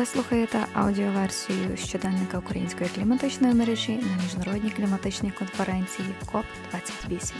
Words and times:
Ви 0.00 0.06
слухаєте 0.06 0.66
аудіоверсію 0.72 1.76
щоденника 1.76 2.38
української 2.38 2.90
кліматичної 2.90 3.54
мережі 3.54 3.92
на 3.92 4.22
міжнародній 4.22 4.70
кліматичній 4.70 5.30
конференції 5.30 6.08
КОП 6.32 6.44
28. 6.70 7.36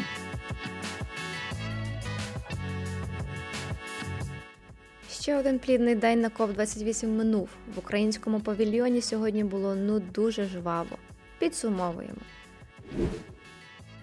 Ще 5.11 5.37
один 5.37 5.59
плідний 5.59 5.95
день 5.95 6.21
на 6.21 6.29
КОП 6.29 6.53
28 6.53 7.17
минув. 7.17 7.49
В 7.75 7.79
українському 7.79 8.41
павільйоні 8.41 9.01
сьогодні 9.01 9.45
було 9.45 9.75
ну 9.75 10.01
дуже 10.01 10.45
жваво. 10.45 10.97
Підсумовуємо. 11.39 12.21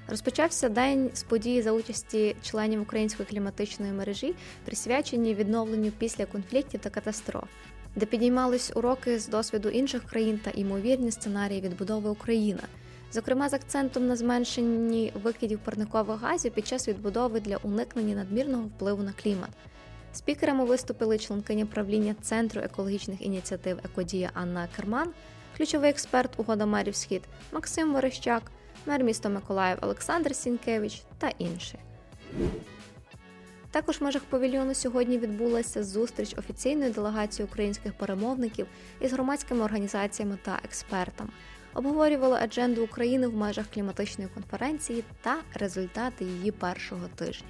Розпочався 0.08 0.70
день 0.70 1.10
з 1.14 1.24
події 1.24 1.62
за 1.62 1.72
участі 1.72 2.36
членів 2.42 2.82
української 2.82 3.30
кліматичної 3.30 3.92
мережі, 3.92 4.36
присвячені 4.66 5.36
відновленню 5.36 5.92
після 5.98 6.26
конфліктів 6.26 6.80
та 6.80 6.90
катастроф, 6.90 7.48
де 7.98 8.06
підіймались 8.06 8.72
уроки 8.76 9.20
з 9.20 9.28
досвіду 9.28 9.70
інших 9.70 10.04
країн 10.04 10.40
та 10.44 10.50
імовірні 10.50 11.12
сценарії 11.12 11.62
відбудови 11.62 12.10
України, 12.10 12.62
зокрема 13.12 13.50
з 13.50 13.54
акцентом 13.54 14.08
на 14.08 14.16
зменшенні 14.16 15.14
викидів 15.24 15.60
парникових 15.60 16.20
газів 16.20 16.52
під 16.52 16.68
час 16.68 16.88
відбудови 16.88 17.40
для 17.40 17.58
уникнення 17.58 18.16
надмірного 18.16 18.64
впливу 18.64 19.04
на 19.04 19.12
клімат. 19.12 19.50
Спікерами 20.14 20.66
виступили 20.66 21.18
членкиня 21.18 21.66
правління 21.66 22.16
Центру 22.22 22.62
екологічних 22.62 23.22
ініціатив 23.22 23.80
Екодія 23.84 24.32
Анна 24.34 24.68
Керман, 24.76 25.10
ключовий 25.58 25.90
експерт 25.90 26.40
угода 26.40 26.66
мерів 26.66 26.96
Схід 26.96 27.22
Максим 27.52 27.94
Верещак 27.94 28.52
мер 28.86 29.04
міста 29.04 29.30
Миколаїв 29.30 29.78
Олександр 29.82 30.36
Сінкевич 30.36 31.02
та 31.18 31.32
інші. 31.38 31.80
Також 33.78 34.02
в 34.02 34.04
межах 34.04 34.22
павільйону 34.24 34.74
сьогодні 34.74 35.18
відбулася 35.18 35.84
зустріч 35.84 36.36
офіційної 36.38 36.92
делегації 36.92 37.46
українських 37.46 37.94
перемовників 37.94 38.68
із 39.02 39.14
громадськими 39.14 39.64
організаціями 39.64 40.38
та 40.42 40.60
експертами. 40.64 41.30
Обговорювали 41.74 42.38
адженду 42.38 42.84
України 42.84 43.28
в 43.28 43.36
межах 43.36 43.66
кліматичної 43.74 44.30
конференції 44.34 45.04
та 45.22 45.38
результати 45.54 46.26
її 46.26 46.52
першого 46.52 47.08
тижня. 47.16 47.48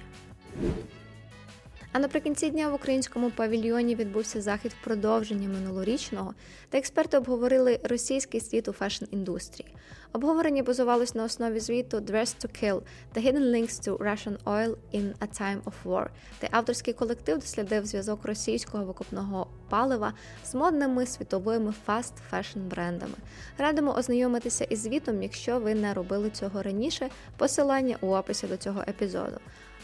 А 1.92 1.98
наприкінці 1.98 2.50
дня 2.50 2.68
в 2.68 2.74
українському 2.74 3.30
павільйоні 3.30 3.94
відбувся 3.94 4.40
захід 4.40 4.72
в 4.72 4.84
продовження 4.84 5.48
минулорічного, 5.48 6.34
та 6.68 6.78
експерти 6.78 7.18
обговорили 7.18 7.80
російський 7.82 8.40
світ 8.40 8.68
у 8.68 8.72
фешн-індустрії. 8.72 9.66
Обговорення 10.12 10.62
базувалось 10.62 11.14
на 11.14 11.24
основі 11.24 11.60
звіту 11.60 11.96
«Dress 11.96 12.44
to 12.44 12.62
Kill– 12.62 12.80
The 13.14 13.26
Hidden 13.26 13.50
Links 13.50 13.88
to 13.88 13.98
Russian 13.98 14.36
Oil 14.44 14.76
in 14.94 15.12
a 15.20 15.40
Time 15.40 15.62
of 15.62 15.72
War», 15.84 16.06
де 16.40 16.48
авторський 16.50 16.94
колектив 16.94 17.38
дослідив 17.38 17.86
зв'язок 17.86 18.24
російського 18.24 18.84
викопного 18.84 19.46
палива 19.68 20.12
з 20.44 20.54
модними 20.54 21.06
світовими 21.06 21.74
fast 21.86 22.14
fashion 22.30 22.60
брендами. 22.60 23.14
Радимо 23.58 23.94
ознайомитися 23.94 24.64
із 24.64 24.82
звітом, 24.82 25.22
якщо 25.22 25.60
ви 25.60 25.74
не 25.74 25.94
робили 25.94 26.30
цього 26.30 26.62
раніше. 26.62 27.08
Посилання 27.36 27.96
у 28.00 28.06
описі 28.06 28.46
до 28.46 28.56
цього 28.56 28.82
епізоду. 28.88 29.38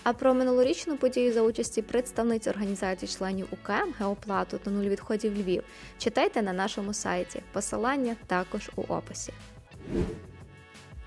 А 0.05 0.12
про 0.12 0.34
минулорічну 0.34 0.97
подію 0.97 1.33
за 1.33 1.42
участі 1.42 1.83
представниць 1.83 2.47
організації 2.47 3.08
членів 3.08 3.47
УКМ 3.50 3.92
Геоплату 3.98 4.58
та 4.58 4.70
нуль 4.70 4.88
відходів 4.88 5.38
Львів 5.38 5.62
читайте 5.98 6.42
на 6.42 6.52
нашому 6.52 6.94
сайті. 6.94 7.42
Посилання 7.52 8.16
також 8.27 8.70
у 8.77 8.80
описі. 8.83 9.33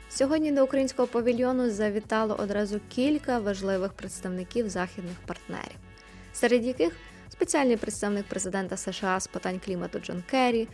Сьогодні 0.09 0.51
до 0.51 0.63
українського 0.63 1.07
павільйону 1.07 1.69
завітало 1.69 2.35
одразу 2.39 2.79
кілька 2.89 3.39
важливих 3.39 3.93
представників 3.93 4.69
західних 4.69 5.17
партнерів, 5.25 5.77
серед 6.33 6.65
яких 6.65 6.93
спеціальний 7.29 7.77
представник 7.77 8.25
президента 8.25 8.77
США 8.77 9.19
з 9.19 9.27
питань 9.27 9.59
клімату 9.65 9.99
Джон 9.99 10.23
Керрі, 10.29 10.67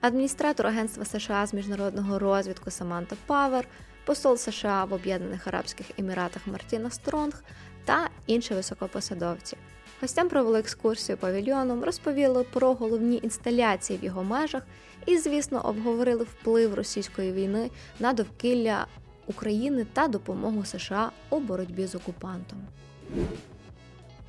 адміністратор 0.00 0.66
Агентства 0.66 1.04
США 1.04 1.46
з 1.46 1.54
міжнародного 1.54 2.18
розвідку 2.18 2.70
Саманта 2.70 3.16
Павер 3.26 3.66
посол 4.04 4.36
США 4.36 4.84
в 4.84 4.92
Об'єднаних 4.92 5.46
Арабських 5.46 5.86
Еміратах 5.98 6.46
Мартіна 6.46 6.90
Стронг 6.90 7.42
та 7.90 8.10
інші 8.26 8.54
високопосадовці. 8.54 9.56
Гостям 10.00 10.28
провели 10.28 10.58
екскурсію 10.58 11.18
павільйоном, 11.18 11.84
розповіли 11.84 12.44
про 12.44 12.74
головні 12.74 13.20
інсталяції 13.22 13.98
в 13.98 14.04
його 14.04 14.24
межах 14.24 14.62
і, 15.06 15.18
звісно, 15.18 15.60
обговорили 15.66 16.24
вплив 16.24 16.74
російської 16.74 17.32
війни 17.32 17.70
на 18.00 18.12
довкілля 18.12 18.86
України 19.26 19.86
та 19.92 20.08
допомогу 20.08 20.64
США 20.64 21.10
у 21.30 21.40
боротьбі 21.40 21.86
з 21.86 21.94
окупантом. 21.94 22.58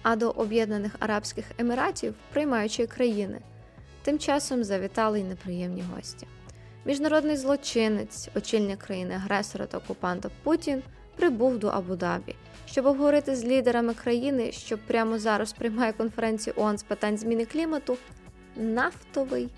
А 0.02 0.16
до 0.16 0.30
Об'єднаних 0.30 0.96
Арабських 1.00 1.46
Еміратів, 1.58 2.14
приймаючої 2.34 2.88
країни, 2.88 3.40
тим 4.04 4.20
часом 4.20 4.64
завітали 4.64 5.20
й 5.20 5.24
неприємні 5.24 5.84
гості. 5.96 6.28
Міжнародний 6.86 7.38
злочинець, 7.38 8.30
очільник 8.36 8.80
країни-агресора 8.80 9.66
та 9.66 9.78
окупанта 9.78 10.30
Путін 10.44 10.84
прибув 11.16 11.60
до 11.60 11.68
Абу-Дабі, 11.68 12.36
щоб 12.66 12.86
обговорити 12.86 13.36
з 13.36 13.46
лідерами 13.46 13.94
країни, 13.94 14.52
що 14.52 14.78
прямо 14.78 15.20
зараз 15.20 15.54
приймає 15.54 15.94
конференцію 15.94 16.54
ООН 16.58 16.78
з 16.78 16.84
питань 16.84 17.18
зміни 17.18 17.46
клімату, 17.46 17.98
нафтовий 18.56 19.50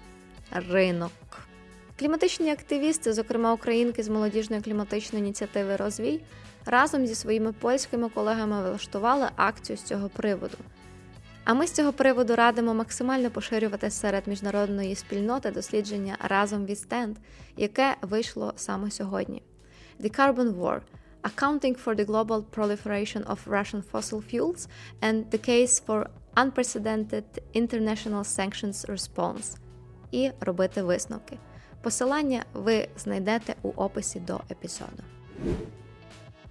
ринок. 0.51 1.11
Кліматичні 1.99 2.51
активісти, 2.51 3.13
зокрема 3.13 3.53
українки 3.53 4.03
з 4.03 4.09
молодіжної 4.09 4.61
кліматичної 4.61 5.25
ініціативи 5.25 5.75
Розвій, 5.75 6.21
разом 6.65 7.07
зі 7.07 7.15
своїми 7.15 7.51
польськими 7.51 8.09
колегами 8.09 8.69
влаштували 8.69 9.27
акцію 9.35 9.77
з 9.77 9.83
цього 9.83 10.09
приводу. 10.09 10.57
А 11.43 11.53
ми 11.53 11.67
з 11.67 11.71
цього 11.71 11.93
приводу 11.93 12.35
радимо 12.35 12.73
максимально 12.73 13.29
поширювати 13.29 13.89
серед 13.89 14.27
міжнародної 14.27 14.95
спільноти 14.95 15.51
дослідження 15.51 16.17
разом 16.19 16.65
від 16.65 16.79
стенд, 16.79 17.17
яке 17.57 17.95
вийшло 18.01 18.53
саме 18.55 18.91
сьогодні. 18.91 19.41
The 19.99 20.19
Carbon 20.19 20.59
War– 20.59 20.79
Accounting 21.23 21.75
for 21.75 21.95
the 21.95 22.03
Global 22.03 22.41
Proliferation 22.41 23.23
of 23.23 23.47
Russian 23.47 23.81
Fossil 23.81 24.21
Fuels 24.21 24.67
and 25.01 25.31
the 25.31 25.37
Case 25.37 25.79
for 25.79 26.07
Unprecedented 26.35 27.23
International 27.53 28.23
Sanctions 28.23 28.85
Response 28.91 29.57
і 30.11 30.31
робити 30.39 30.83
висновки. 30.83 31.37
Посилання 31.81 32.45
ви 32.53 32.87
знайдете 32.97 33.55
у 33.61 33.69
описі 33.69 34.19
до 34.19 34.39
епізоду. 34.51 35.03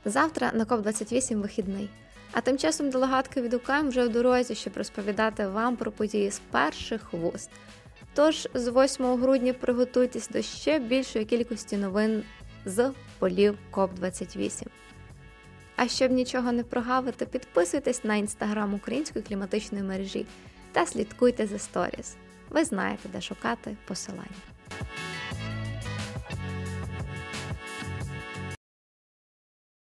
Завтра 0.04 0.50
на 0.54 0.64
КОП28 0.64 1.40
вихідний. 1.40 1.90
А 2.32 2.40
тим 2.40 2.58
часом 2.58 2.90
делегатки 2.90 3.42
від 3.42 3.54
УКМ 3.54 3.88
вже 3.88 4.04
в 4.04 4.08
дорозі, 4.08 4.54
щоб 4.54 4.76
розповідати 4.76 5.46
вам 5.46 5.76
про 5.76 5.92
події 5.92 6.30
з 6.30 6.40
перших 6.50 7.12
вуст. 7.12 7.50
Тож 8.14 8.48
з 8.54 8.68
8 8.84 9.06
грудня 9.06 9.52
приготуйтесь 9.52 10.28
до 10.28 10.42
ще 10.42 10.78
більшої 10.78 11.24
кількості 11.24 11.76
новин 11.76 12.22
з 12.64 12.92
полів 13.18 13.58
КОП28. 13.70 14.66
А 15.76 15.88
щоб 15.88 16.12
нічого 16.12 16.52
не 16.52 16.62
прогавити, 16.62 17.26
підписуйтесь 17.26 18.04
на 18.04 18.16
інстаграм 18.16 18.74
української 18.74 19.24
кліматичної 19.24 19.84
мережі 19.84 20.26
та 20.72 20.86
слідкуйте 20.86 21.46
за 21.46 21.58
сторіс. 21.58 22.16
Ви 22.50 22.64
знаєте, 22.64 23.08
де 23.12 23.20
шукати 23.20 23.76
посилання. 23.86 24.26